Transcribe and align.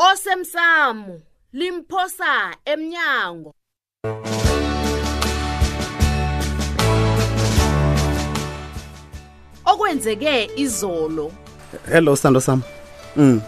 osemsamo 0.00 1.20
limphosa 1.52 2.56
emnyango 2.64 3.52
okwenzeke 9.64 10.44
izolo 10.56 11.32
hello 11.90 12.16
sando 12.16 12.40
sami 12.40 12.62
mm 13.16 13.40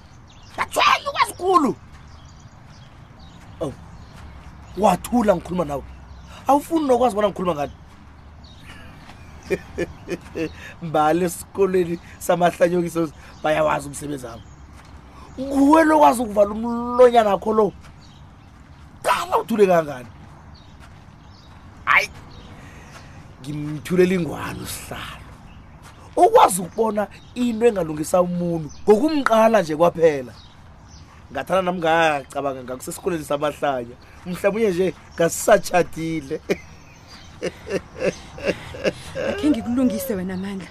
yathwenya 0.59 1.09
ukwazi 1.11 1.35
khulu 1.41 1.71
wathula 4.79 5.35
ngikhuluma 5.37 5.65
nawe 5.65 5.83
awufuni 6.47 6.87
nokwazi 6.87 7.15
bona 7.17 7.29
ngikhuluma 7.29 7.55
ngani 7.55 7.71
mbali 10.83 11.25
esikoleni 11.25 11.99
samahlanyokiso 12.19 13.11
bayawazi 13.43 13.89
umsebenzi 13.89 14.27
wami 14.27 14.43
nguwe 15.41 15.85
lokwazi 15.85 16.23
ukuvala 16.23 16.51
umlonyana 16.51 17.39
kho 17.39 17.53
lo 17.53 17.73
qala 19.03 19.39
uthule 19.39 19.67
kangani 19.67 20.07
hayi 21.85 22.09
ngimthulela 23.43 24.15
ingwalo 24.15 24.67
sihlalo 24.67 25.29
ukwazi 26.17 26.61
ukubona 26.63 27.07
into 27.35 27.65
engalungisa 27.67 28.23
umuntu 28.23 28.71
ngokumqala 28.87 29.63
nje 29.63 29.77
kwaphela 29.77 30.33
ngathana 31.33 31.63
nam 31.63 31.77
ngacabanga 31.81 32.61
ngakusesikoleni 32.63 33.25
samahlanya 33.25 33.97
mhlawumbi 34.27 34.61
unye 34.67 34.71
nje 34.71 34.87
ngasisatshatile 35.17 36.37
akhe 39.33 39.47
ngikulungise 39.51 40.13
wena 40.19 40.37
mandla 40.43 40.69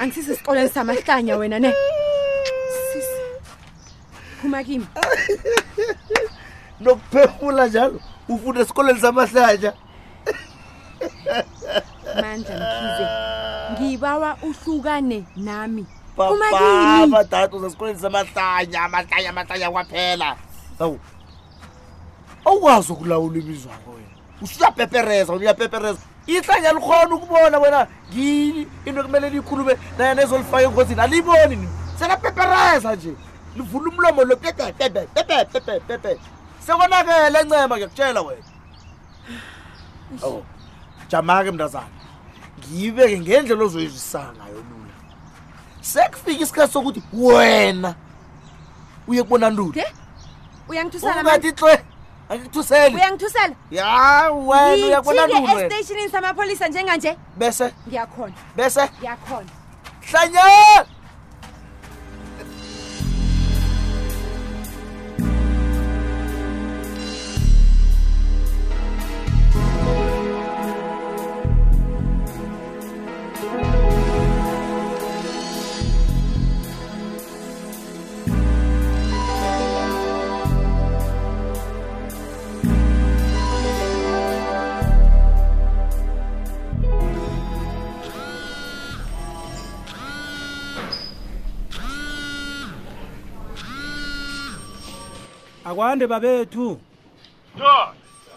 angisisesikoleni 0.00 0.68
samahlanya 0.68 1.34
wena 1.36 1.58
ne 1.58 1.70
phuma 4.40 4.62
kimi 4.64 4.86
nokuphefula 6.80 7.66
njalo 7.66 8.00
ufunde 8.28 8.60
esikoleni 8.62 9.00
samahlanya 9.00 9.72
mandla 12.22 12.62
mkhize 12.72 13.04
ngibawa 13.72 14.36
uhlukane 14.42 15.24
nami 15.36 15.86
papaba 16.16 17.24
tata 17.24 17.56
uzasikhulelisa 17.56 18.06
amahlanya 18.06 18.78
amahlanya 18.86 19.30
amahlanya 19.34 19.68
kwaphela 19.74 20.28
sawu 20.78 20.96
awukwazi 22.46 22.88
ukulawula 22.92 23.38
ibizwako 23.38 23.90
wena 23.96 24.14
usuyapepereza 24.42 25.30
wena 25.32 25.42
uyapepereza 25.44 25.98
ihlanya 26.26 26.70
likhona 26.72 27.14
ukubona 27.18 27.56
wena 27.58 27.80
ngini 28.12 28.62
into 28.86 29.02
kumele 29.02 29.26
liyikhulube 29.30 29.74
nayena 29.98 30.22
ezolifake 30.22 30.64
engozini 30.66 31.00
aliyiboni 31.00 31.56
ni 31.56 31.68
selapepereza 31.98 32.96
nje 32.96 33.14
livula 33.56 33.90
umlomo 33.94 34.24
lo 34.24 34.36
pepepepepepepepepepe 34.36 36.12
sekonakele 36.64 37.38
encema 37.42 37.74
ngiyakutshela 37.76 38.20
wena 38.22 38.46
jama-ke 41.10 41.50
mntazana 41.54 41.94
ngiyibeke 42.58 43.16
ngendlela 43.20 43.64
ozoyizisa 43.66 44.22
ngayo 44.36 44.58
lu 44.68 44.83
sekufika 45.84 46.32
isikhathi 46.44 46.72
sokuthi 46.72 47.02
wena 47.12 47.94
uye 49.06 49.22
kubona 49.22 49.50
ndulungathitle 49.50 51.80
akikuthuseli 52.28 52.94
uyangithusela 52.96 53.54
ya 53.70 53.88
wena 54.46 54.86
uyakubona 54.86 55.26
ndulestationini 55.26 56.08
samapholisa 56.10 56.68
njenganje 56.68 57.16
bese 57.38 57.72
ngiyakhona 57.88 58.34
bese 58.56 58.90
ngiyakhona 58.98 59.48
hlanyela 60.10 60.86
akwande 95.74 96.06
babethu 96.06 96.78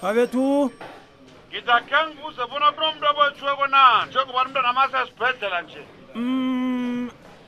babethu 0.01 0.71
ngithi 1.53 1.71
akhengibuze 1.77 2.43
bona 2.49 2.67
kunomntu 2.75 3.03
obothiweko 3.11 3.65
na 3.73 3.81
njengobani 4.09 4.47
umntu 4.49 4.61
namasesibhedlela 4.61 5.61
nje 5.61 5.81
um 6.17 7.03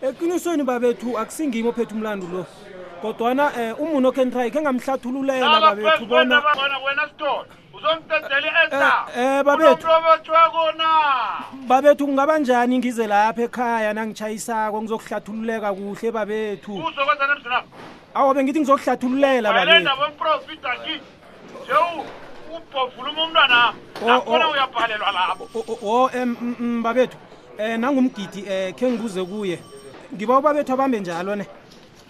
eqinisweni 0.05 0.63
babethu 0.63 1.17
akusingimi 1.22 1.69
ophethe 1.69 1.94
umlando 1.97 2.27
lo 2.33 2.44
kodwana 3.01 3.45
um 3.50 3.59
eh, 3.59 3.81
umuni 3.81 4.07
okhentrayi 4.07 4.51
khe 4.53 4.61
ngamhlathululela 4.61 5.61
babethu 5.66 6.06
bona 6.06 6.38
wena 6.85 7.03
sitola 7.09 7.45
eh, 8.45 9.17
eh, 9.21 9.44
babethu 11.67 12.06
kungaba 12.06 12.38
njani 12.39 12.77
ngize 12.77 13.07
lapha 13.07 13.41
ekhaya 13.41 13.94
nangitshayisako 13.94 14.77
ngizokuhlathululeka 14.81 15.69
kuhle 15.75 16.07
babethu 16.17 16.73
awa 18.14 18.34
bengithi 18.34 18.59
ngizokuhlathululela 18.59 19.53
balenda 19.53 19.96
bomprofita 19.96 20.74
ngithi 20.80 21.06
jewu 21.68 22.06
ubhovuluma 22.56 23.24
umntwana 23.24 23.74
nakhona 24.06 24.50
uyabhalelwa 24.50 25.12
lapho 25.12 25.66
o 25.86 26.09
um 26.09 26.83
babethu 26.83 27.18
um 27.60 27.78
nangumgidi 27.81 28.42
um 28.44 28.74
khe 28.74 28.86
ngibuze 28.92 29.22
kuye 29.24 29.60
ngiba 30.13 30.38
ubabethu 30.38 30.74
abambe 30.74 31.00
njalo 31.00 31.36
ne 31.36 31.45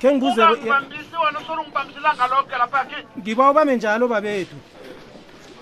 khe 0.01 0.13
ngibuzeungibambisi 0.13 1.15
wena 1.25 1.39
usole 1.39 1.59
ungibambisilanga 1.61 2.27
loke 2.27 2.55
lapha 2.57 2.85
kini 2.85 3.03
ngiba 3.19 3.51
ubambe 3.51 3.75
njalo 3.75 4.07
babethu 4.07 4.55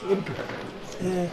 um 0.09 1.29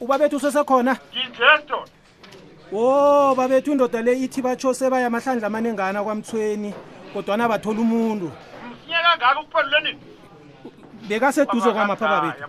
ubabethu 0.00 0.36
usesekhona 0.36 0.92
ngithe 1.10 1.50
tona 1.66 1.95
wo 2.76 3.30
oh, 3.30 3.34
babethu 3.34 3.72
indoda 3.72 4.02
le 4.04 4.12
ithi 4.20 4.42
batsho 4.44 4.68
sebaya 4.76 5.08
amahlandla 5.08 5.46
amaningana 5.48 6.04
kwamthweni 6.04 6.74
kodwana 7.12 7.48
bathola 7.48 7.80
umuntu 7.80 8.28
msinya 8.68 9.00
kangaka 9.04 9.40
ukuphendule 9.40 9.80
nini 9.80 10.02
bekaseduze 11.08 11.70
kwamapha 11.72 12.06
babethu 12.12 12.44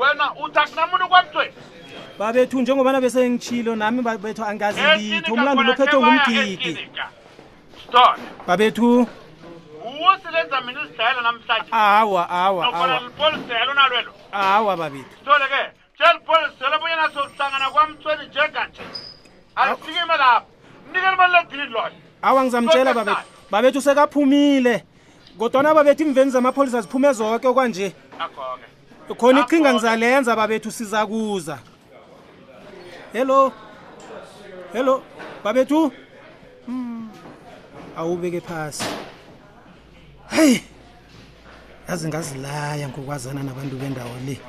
wena 0.00 0.26
uthi 0.44 0.58
akunamuntu 0.58 1.08
kwamthweni 1.08 1.52
babethu 2.18 2.60
njengobana 2.60 3.00
besengitshilo 3.04 3.76
nami 3.76 4.00
babethu 4.02 4.44
angazi 4.44 4.80
litho 4.80 5.34
umlandulo 5.34 5.72
uphethwe 5.72 6.00
ngumgidi 6.00 6.88
babethu 8.46 9.06
usilenza 10.12 10.60
mina 10.60 10.80
izidayelo 10.84 11.20
namhlanje 11.20 11.68
awa 11.70 12.22
awa 12.30 12.62
awa 14.32 14.76
babethu 14.76 15.12
sithole 15.20 15.44
ke 15.52 15.81
Nigel 16.12 16.26
Paul 16.26 16.50
Seleboyana 16.58 17.08
sokuhlangana 17.14 17.70
kwamthweni 17.70 18.26
Jegatshe. 18.28 18.82
Asikime 19.56 20.16
lapha. 20.16 20.42
Mnikele 20.90 21.12
imali 21.12 21.32
legreen 21.32 21.72
lodge. 21.72 21.96
Awa 22.22 22.42
ngizamtshela 22.44 22.94
babethu. 22.94 23.20
Babethu 23.50 23.80
sekaphumile. 23.82 24.84
Kodwana 25.38 25.74
babethu 25.74 26.02
imveni 26.02 26.30
zamapholisa 26.30 26.80
ziphume 26.80 27.12
zonke 27.12 27.46
okwanje. 27.48 27.92
Akho-ke. 28.18 29.14
Khona 29.14 29.40
iqhinga 29.40 29.72
ngizalenza 29.74 30.36
babethu 30.36 30.70
siza 30.70 31.06
kuza. 31.06 31.58
Hello. 33.12 33.52
Hello. 34.72 35.02
Babethu. 35.44 35.92
Mm. 36.68 37.08
Awubeke 37.96 38.40
phansi. 38.40 38.84
Hey. 40.30 40.58
Yazi 41.88 42.08
ngazilaya 42.08 42.88
ngokwazana 42.88 43.42
nabantu 43.42 43.76
bendawo 43.76 44.12
le. 44.26 44.40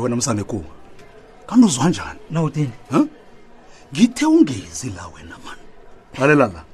wena 0.00 0.16
msane 0.16 0.44
ku 0.44 0.64
kanti 1.46 1.66
uzwa 1.66 1.88
njani 1.88 2.18
nawuthini 2.30 2.70
ha 2.90 3.00
ngithe 3.94 4.26
ungezi 4.26 4.90
la 4.96 5.06
wena 5.06 5.36
mani 5.44 5.62
lalela 6.18 6.46
la 6.46 6.64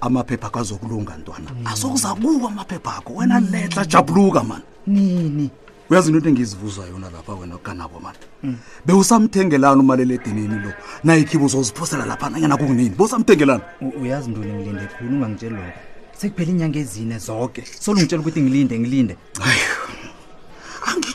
amaphepha 0.00 0.46
akazokulunga 0.46 1.16
ntwana 1.16 1.50
asokuza 1.64 2.14
kuwa 2.14 2.50
amaphepha 2.50 2.96
akho 2.96 3.12
wena 3.14 3.40
letla 3.40 3.84
jabuluka 3.84 4.42
mani 4.44 4.62
nini 4.86 5.50
uyazi 5.90 6.10
into 6.12 6.28
engizivuza 6.28 6.82
yona 6.86 7.10
lapha 7.10 7.32
wena 7.34 7.58
kanabo 7.58 8.00
mani 8.00 8.18
mm. 8.42 8.56
bewusamthengelana 8.86 9.80
umalela 9.80 10.14
edinini 10.14 10.54
lo 10.54 10.72
nayikhibe 11.04 11.44
uzoziphosela 11.44 12.06
lapha 12.06 12.30
nanyana 12.30 12.56
kunini 12.56 12.90
bewusamthengelana 12.90 13.60
uyazi 14.02 14.30
ntoni 14.30 14.52
ngilinde 14.52 14.86
khulu 14.86 15.10
ungangitsheli 15.16 15.54
lokho 15.54 15.72
sekuphela 16.18 16.50
inyanga 16.50 16.78
ezine 16.78 17.18
zonke 17.18 17.64
solungitshela 17.80 18.20
ukuthi 18.20 18.42
ngilinde 18.42 18.78
ngilinde 18.80 19.16
hayi 19.40 19.60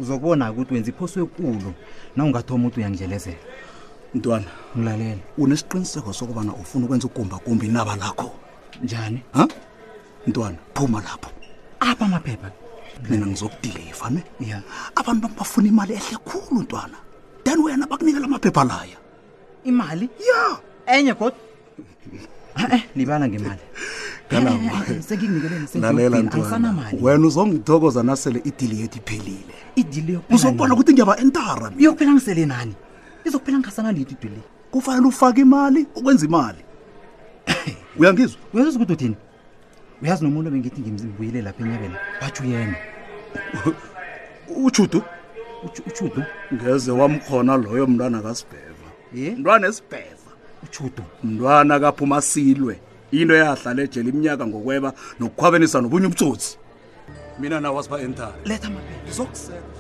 uzokubona-ke 0.01 0.51
ukuthi 0.59 0.75
wenza 0.75 0.91
iphoswe 0.91 1.23
kulo 1.31 1.71
na 2.17 2.25
ungathoma 2.25 2.67
ukuthi 2.67 2.81
uyangidlelezela 2.81 3.37
mntwana 4.15 4.45
ngilalela 4.79 5.23
unesiqiniseko 5.39 6.13
sokubana 6.13 6.53
ufuna 6.55 6.85
ukwenza 6.85 7.07
ugumbagumbi 7.09 7.67
inaba 7.67 7.97
lakho 7.97 8.31
njani 8.83 9.23
ha 9.33 9.47
mntwana 10.27 10.59
phuma 10.75 10.99
lapho 11.03 11.31
apha 11.81 12.05
amaphepha 12.05 12.51
mina 13.11 13.27
ngizokudilifa 13.27 14.11
ne 14.11 14.23
ya 14.41 14.63
abantu 14.95 15.29
bam 15.29 15.37
bafuna 15.39 15.69
imali 15.69 15.93
ehle 15.95 16.17
khulu 16.27 16.63
ntwana 16.67 16.99
then 17.45 17.61
wena 17.63 17.87
bakunikela 17.87 18.25
amaphepha 18.27 18.65
laya 18.65 18.99
imali 19.65 20.11
ya 20.19 20.59
enye 20.99 21.15
kodwa 21.15 21.47
libala 22.97 23.29
ngemali 23.29 23.61
eh, 24.31 24.43
eh, 25.81 27.03
wena 27.03 27.27
uzongithokoza 27.27 28.03
nasele 28.03 28.43
idili 28.45 28.81
yethu 28.83 28.99
iphelile 28.99 30.19
uzobona 30.35 30.75
ukuthi 30.75 30.93
ngiyaba 30.93 31.15
entara 31.23 31.71
iyokuphela 31.79 32.13
ngisele 32.15 32.45
nani 32.51 32.75
izokuphela 33.27 33.59
ngikhasanalito 33.63 34.13
idili 34.19 34.37
le 34.37 34.43
kufanele 34.73 35.07
ufake 35.07 35.41
imali 35.41 35.87
ukwenza 35.95 36.27
imali 36.27 36.59
uyangizwa 37.99 38.41
uyazi 38.55 38.77
ukuthi 38.77 38.93
uthini 38.93 39.17
uyazi 40.03 40.23
nomuntu 40.25 40.49
obengithi 40.51 40.81
ngimbuyele 40.83 41.41
lapha 41.43 41.63
enyabeni 41.65 41.95
batho 42.21 42.43
uyena 42.45 42.75
uchudu 44.67 45.01
uchudu 45.89 46.23
ngeze 46.55 46.91
wamkhona 46.93 47.57
loyo 47.57 47.87
mntwana 47.87 48.19
kasibheva 48.23 48.89
mntwana 49.39 49.65
esibheva 49.71 50.18
uJudo 50.63 51.03
mntwana 51.25 51.75
kaphuma 51.83 52.19
silwe 52.31 52.75
into 53.19 53.33
eyahlala 53.37 53.81
ejele 53.87 54.09
iminyaka 54.13 54.45
ngokweba 54.49 54.89
nokukhwabenisa 55.19 55.81
nobunye 55.83 56.07
ubutsotsi 56.09 56.49
mina 57.41 57.57
nawe 57.63 57.75
wasipha 57.79 57.99
entara 58.07 58.37
letha 58.51 58.69
mabele 58.75 58.99
ngizokuseka 59.05 59.78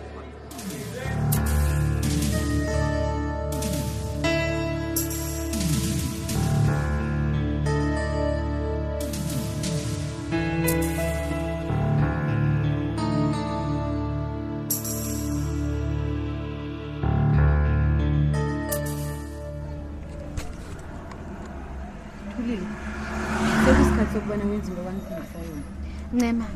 ncema 26.14 26.46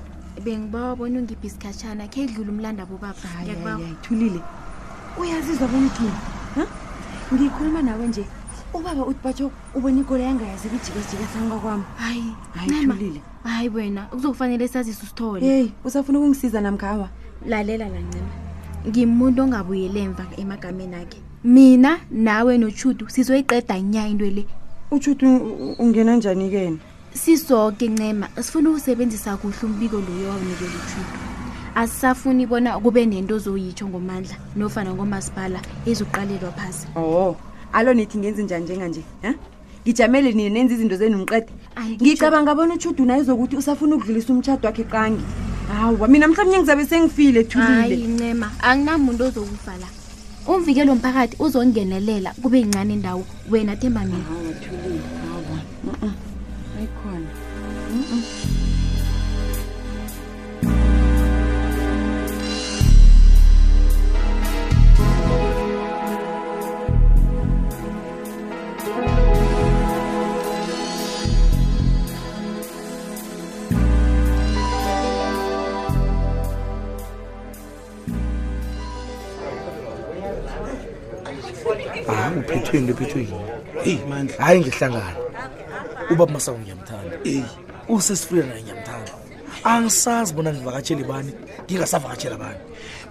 bengibabona 0.44 1.18
ungiphi 1.20 1.46
isikhatshana 1.46 2.04
khe 2.12 2.20
edlula 2.24 2.50
umlanda 2.52 2.82
bobabhayathulile 2.88 4.40
uyazizwa 5.20 5.66
bona 5.68 5.86
uthula 5.92 6.16
ngikhuluma 7.34 7.80
nawe 7.84 8.04
nje 8.08 8.24
ubaba 8.72 9.02
uthi 9.04 9.20
batsho 9.24 9.46
ubona 9.76 9.98
ikolo 10.00 10.20
yangayazi 10.24 10.66
kijikajika 10.72 11.24
sanga 11.32 11.56
kwami 11.60 11.84
hayi 12.00 12.24
hayiulile 12.56 13.20
hayi 13.44 13.68
wena 13.68 14.02
kuzokufanele 14.06 14.68
sazise 14.68 15.02
usithole 15.04 15.40
heyi 15.46 15.72
usafuna 15.84 16.18
ukungisiza 16.18 16.60
namkhawa 16.60 17.08
lalela 17.46 17.88
la 17.88 18.00
ncema 18.00 18.32
ngimuntu 18.88 19.38
ongabuyele 19.44 20.00
emva 20.00 20.24
emagameni 20.40 20.94
akhe 20.96 21.20
mina 21.44 22.00
nawe 22.10 22.58
nochutu 22.58 23.04
sizoyiqeda 23.10 23.80
nya 23.80 24.08
into 24.08 24.24
le 24.24 24.44
uchutu 24.90 25.26
ungena 25.78 26.16
njani 26.16 26.50
kena 26.50 26.78
sisoke 27.14 27.88
ncema 27.88 28.28
sifuna 28.42 28.70
ukusebenzisa 28.70 29.36
kuhle 29.36 29.56
umbiko 29.62 29.96
loyo 29.96 30.28
wawunikela 30.28 30.70
uthuto 30.70 31.18
asisafuni 31.74 32.46
bona 32.46 32.80
kube 32.80 33.06
nento 33.06 33.34
ozoyitsho 33.36 33.88
ngomandla 33.88 34.36
nofana 34.56 34.94
ngomasipala 34.94 35.60
ezoqalelwa 35.86 36.52
phasi 36.56 36.86
oh 36.96 37.36
alo 37.72 37.94
nithi 37.94 38.18
ngenzi 38.18 38.42
njani 38.44 38.64
njenganje 38.64 39.02
ha 39.22 39.34
ngijamele 39.86 40.32
nine 40.32 40.50
nenza 40.50 40.74
izinto 40.74 40.96
zenu 40.96 41.18
mqede 41.18 41.52
ngicabanga 42.02 42.50
abona 42.52 42.74
uchudu 42.74 43.04
naye 43.04 43.22
zokuthi 43.22 43.56
usafuna 43.56 43.96
ukudlulisa 43.96 44.32
umtshado 44.32 44.66
wakhe 44.68 44.84
qangi 44.84 45.24
hawa 45.76 46.08
mina 46.08 46.28
mhlawumbe 46.28 46.58
ngizabe 46.58 46.86
sengifile 46.86 47.44
thulileayi 47.44 48.02
ncema 48.06 48.50
anginamuntu 48.62 49.24
ozokufa 49.24 49.76
la 49.76 49.88
umvikelo 50.48 50.94
mphakathi 50.94 51.36
uzongenelela 51.42 52.32
kube 52.42 52.58
yincane 52.58 52.94
indawo 52.94 53.24
wena 53.50 53.76
themba 53.76 54.00
mina 54.04 54.24
thulile 54.60 55.00
ephepheni 82.72 82.86
lephethwe 82.86 83.20
yini 83.84 84.32
hayi 84.38 84.60
ngihlangana 84.60 85.16
ubaba 86.12 86.32
masango 86.32 86.58
ngiyamthanda 86.64 87.16
eyi 87.30 87.44
usesifuna 87.88 88.46
naye 88.46 88.62
ngiyamthanda 88.62 89.12
angisazi 89.72 90.32
bona 90.34 90.50
ngivakatshele 90.54 91.04
bani 91.04 91.32
ngingasavakatshela 91.66 92.36
bani 92.42 92.58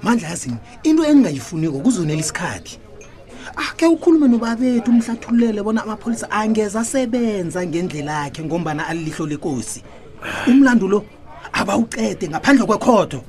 mandla 0.03 0.27
yazini 0.29 0.57
into 0.83 1.03
engingayifuniko 1.05 1.77
kuzonela 1.83 2.19
isikhathi 2.21 2.79
akhe 3.55 3.85
ukhulume 3.85 4.27
nobabethu 4.27 4.89
umhlathulele 4.91 5.61
bona 5.63 5.83
amapholisa 5.83 6.31
angeza 6.31 6.79
asebenza 6.81 7.65
ngendlela 7.67 8.13
yakhe 8.25 8.41
ngombana 8.43 8.87
alilihlo 8.87 9.25
lekosi 9.27 9.83
umlando 10.47 10.87
lo 10.87 11.05
abawucede 11.53 12.25
ngaphandle 12.33 12.65
kwekhotho 12.65 13.21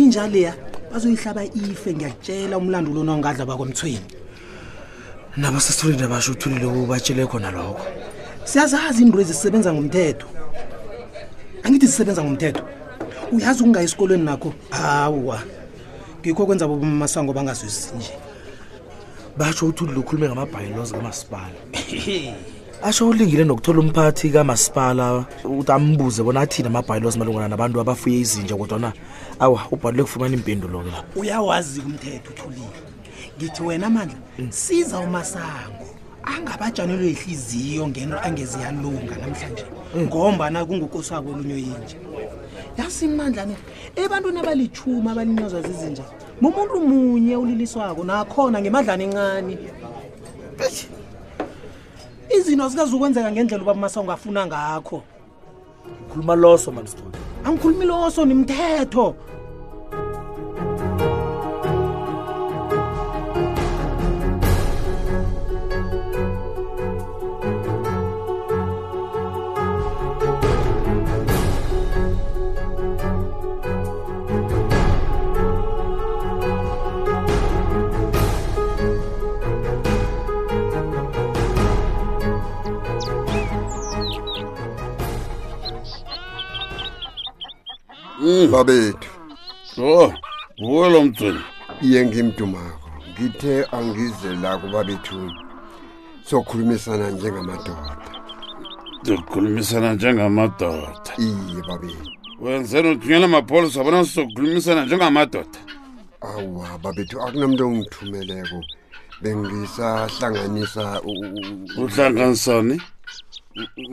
injaleya 0.00 0.52
bazoyihlaba 0.90 1.44
ife 1.44 1.92
ngiyakutshela 1.94 2.54
umlando 2.58 2.88
lona 2.96 3.12
ongadla 3.12 3.44
bakwemthweni 3.46 4.06
nabasesolini 5.36 6.02
abashuthulile 6.02 6.64
ubatshele 6.66 7.26
khona 7.26 7.50
lokho 7.50 7.86
siyazazi 8.44 9.02
indwezi 9.02 9.32
zisebenza 9.32 9.72
ngomthetho 9.72 10.28
angithi 11.64 11.86
zisebenza 11.88 12.20
ngomthetho 12.24 12.62
uyazi 13.32 13.60
ukungayi 13.64 13.84
esikolweni 13.88 14.24
nakho 14.28 14.52
hawa 14.70 15.38
ngikho 16.20 16.42
kwenza 16.46 16.68
bobamasango 16.68 17.32
bangazwisisi 17.32 17.94
nje 17.96 18.14
basho 19.38 19.66
uthulile 19.66 19.98
ukhulume 19.98 20.26
ngamabhayilos 20.28 20.92
kamasipala 20.92 21.50
asho 22.82 23.08
ulingile 23.08 23.44
nokuthola 23.44 23.80
umphathi 23.80 24.28
kamasipala 24.30 25.24
ukuthi 25.48 25.72
ambuze 25.72 26.22
bona 26.22 26.40
athini 26.40 26.68
amabhayilos 26.68 27.16
malungana 27.16 27.48
nabantu 27.48 27.80
abafuye 27.80 28.20
izinja 28.20 28.52
kodwana 28.56 28.92
awa 29.40 29.60
ubhalule 29.72 30.02
kufumana 30.04 30.34
impendulo-ke 30.36 30.90
lapho 30.92 31.08
uyawazi-ke 31.20 31.86
umthetho 31.88 32.30
uthulile 32.36 32.76
ngithi 33.38 33.62
wena 33.62 33.90
mandla 33.90 34.18
siza 34.50 34.98
umasango 34.98 35.86
angabajanelwe 36.24 37.06
yihliziyo 37.06 37.88
ngento 37.88 38.18
angezi 38.22 38.58
yalunga 38.60 39.14
namhlanje 39.20 39.64
ngombana 39.98 40.64
kungukosi 40.64 41.12
wako 41.14 41.28
olunye 41.32 41.54
oyinje 41.54 41.96
yasimandla 42.78 43.42
ne 43.46 43.56
ebantwini 43.96 44.38
abalithumi 44.40 45.08
abalinyazwa 45.10 45.60
zizinja 45.66 46.04
mumuntu 46.40 46.76
munye 46.88 47.36
uliliswako 47.36 48.04
nakhona 48.04 48.56
ngemadlana 48.60 49.02
encane 49.08 49.54
izinto 52.36 52.68
zikazi 52.68 52.92
ukwenzeka 52.96 53.32
ngendlela 53.32 53.62
uba 53.62 53.74
masango 53.74 54.12
afuna 54.12 54.46
ngakho 54.46 55.02
khuluma 56.10 56.34
loso 56.34 56.68
manisitoi 56.72 57.12
angikhulumi 57.46 57.84
loso 57.92 58.20
nimthetho 58.24 59.16
babethu 88.52 88.98
so 89.76 90.12
nguwe 90.60 90.88
lo 90.92 91.04
mtweni 91.04 91.40
iye 91.86 92.06
ngimdumako 92.06 92.88
ngithe 93.10 93.54
angize 93.78 94.30
la 94.42 94.58
kubabethuni 94.60 95.34
sokhulumisana 96.28 97.06
njengamadoda 97.10 97.96
sokhulumisana 99.06 99.94
njengamadoda 99.94 101.02
iye 101.26 101.60
babethu 101.68 102.08
wenzeni 102.40 102.88
uthunyela 102.90 103.28
mapolisa 103.28 103.80
abona 103.80 104.04
sizokhulumisana 104.04 104.84
njengamadoda 104.86 105.60
awa 106.20 106.68
babethu 106.82 107.14
akunamntu 107.24 107.66
ongithumeleko 107.66 108.56
bengisahlanganisa 109.22 110.82
uhlanganisani 111.82 112.76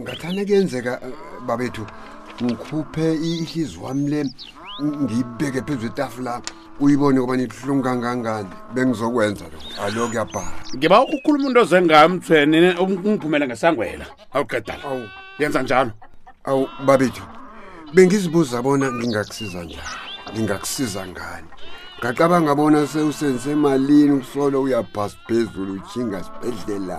ngathane 0.01 0.41
kuyenzeka 0.45 0.91
babethu 1.47 1.85
ngikhuphe 2.43 3.13
ihlizi 3.15 3.77
wami 3.83 4.07
le 4.11 4.19
ngiyibeke 5.03 5.59
phezu 5.67 5.87
etafula 5.91 6.33
uyibone 6.79 7.19
kubani 7.21 7.43
ihlungu 7.45 7.83
kangangani 7.83 8.49
bengizokwenza 8.73 9.45
lo 9.53 9.59
alo 9.83 10.07
kuyabhala 10.09 10.53
ngiba 10.75 10.97
ukhuluma 11.13 11.39
umuntu 11.43 11.59
ozengamthweni 11.63 12.57
ungiphumela 12.81 13.45
ngesangwela 13.47 14.05
awugedala 14.33 14.83
awu 14.89 15.03
yenza 15.39 15.59
njalo 15.63 15.91
awu 16.49 16.63
babethu 16.87 17.23
bengizibuza 17.93 18.57
bona 18.65 18.87
ngingakusiza 18.97 19.59
njani 19.67 19.97
ngingakusiza 20.33 21.01
ngani 21.11 21.49
ngacabanga 21.99 22.55
bona 22.59 22.87
sewusenzisemalini 22.91 24.13
usolo 24.23 24.57
uyabhasi 24.61 25.17
phezulu 25.27 25.71
ushinga 25.83 26.17
sibhedlela 26.23 26.95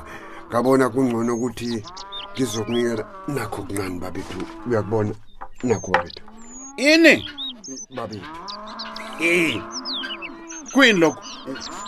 ngabona 0.50 0.84
kungcono 0.92 1.32
ukuthi 1.36 1.70
ngizokunikela 2.34 3.04
nakho 3.34 3.60
kunani 3.66 3.98
babethu 4.02 4.38
uyakubona 4.70 5.12
nako 5.62 5.90
babethu 5.90 6.22
ini 6.76 7.28
babethu 7.96 8.24
ey 9.20 9.54
eh. 9.56 9.62
kwini 10.72 11.00
loko 11.00 11.22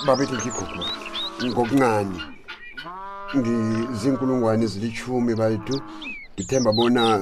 babethu 0.07 0.35
ngigugua 0.35 0.87
ngokungani 1.45 2.21
ngizinkulungwane 3.37 4.65
ezilishumi 4.65 5.35
bethu 5.35 5.83
ndithemba 6.35 6.73
bona 6.73 7.21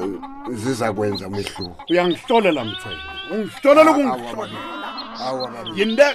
ziza 0.53 0.93
kwenza 0.93 1.27
umehluko 1.29 1.77
uyangihlolela 1.91 2.65
mthwena 2.65 3.03
ungihlolela 3.33 3.91
ukungihlolelayinde 3.91 6.09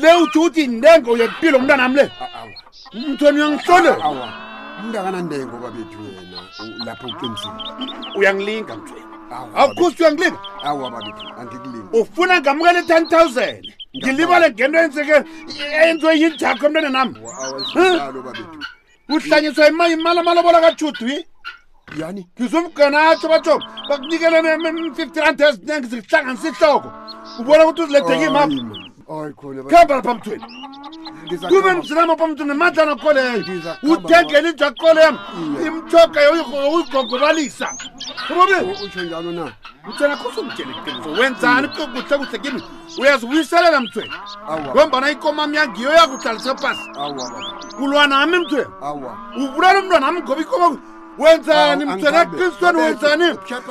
le 0.00 0.12
uthi 0.22 0.38
uthi 0.38 0.60
yindengo 0.60 1.10
uyempilo 1.12 1.56
umntanam 1.58 1.92
le 1.96 2.04
mthweni 3.08 3.38
uyangihlolela 3.40 4.04
umntu 4.80 4.94
akanandengo 5.00 5.56
babethu 5.62 5.98
yena 6.16 6.40
lapho 6.86 7.06
uqinisile 7.12 7.60
uyangilinga 8.18 8.76
mthwena 8.76 9.11
akukhuswe 9.54 10.12
ngilinga 10.12 10.38
awu 10.64 10.86
abantu 10.86 11.12
angikulinga 11.40 11.90
ufuna 11.98 12.40
ngamukele 12.40 12.80
10000 12.80 13.72
ngilibale 13.96 14.50
ngento 14.50 14.78
yenzeke 14.78 15.16
enzwe 15.84 16.18
yijakho 16.20 16.64
emntwana 16.66 16.88
nami 16.96 17.16
awu 18.00 18.22
babethu 18.22 18.58
uhlanyiswa 19.14 19.64
imali 19.70 19.92
imali 19.98 20.18
amalobola 20.20 20.58
kajudu 20.64 21.06
yi 21.08 21.18
yani 21.98 22.22
ngizomgana 22.36 22.98
atsho 23.10 23.28
batsho 23.28 23.54
bakunikele 23.88 24.38
50 24.42 25.20
rand 25.24 25.40
ezinenge 25.40 25.86
zihlanganisa 25.90 26.48
ihloko 26.48 26.88
ubona 27.40 27.62
ukuthi 27.64 27.82
uzilethenge 27.82 28.26
imapu 28.30 28.56
khamba 29.70 29.94
lapha 29.96 30.14
mthweni 30.14 30.44
kube 31.48 31.70
mzilama 31.72 32.16
pha 32.16 32.26
mthweni 32.26 32.50
nemadlana 32.52 32.94
kholeyo 32.96 33.32
uthengele 33.92 34.50
ijakholeyam 34.50 35.16
imthoka 35.66 36.18
yoyigogobalisa 36.22 37.68
robeutsho 38.30 39.02
njalo 39.04 39.32
na 39.32 39.52
mtswena 39.88 40.16
khosomtyele 40.16 40.72
kuqiniso 40.74 41.10
wenzani 41.10 41.68
kuhle 41.68 42.02
kuhle 42.08 42.38
kimi 42.38 42.62
uyaziwiselela 42.98 43.80
mtswena 43.80 44.16
ngombana 44.66 45.10
ikomam 45.10 45.54
yangiyo 45.54 45.90
yakuhlalisa 45.92 46.54
pasi 46.54 46.80
kulwanami 47.76 48.38
mtswena 48.38 48.92
ubulala 49.44 49.78
umntwana 49.78 50.06
ami 50.08 50.20
ngoba 50.20 50.40
ikoma 50.42 50.78
wenzani 51.18 51.84
mtswena 51.84 52.24
kristweni 52.26 52.78
wenzani 52.80 53.26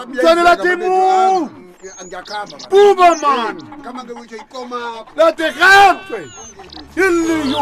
mtswena 0.09 0.43
lati 0.43 0.67
mu 0.67 1.49
buba 2.69 3.15
mani 3.21 3.63
lati 5.15 5.43
hamtswe 5.43 6.31
iliyo 6.95 7.61